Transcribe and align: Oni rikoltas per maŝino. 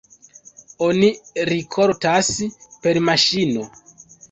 Oni 0.85 1.09
rikoltas 1.51 2.33
per 2.87 3.03
maŝino. 3.13 3.71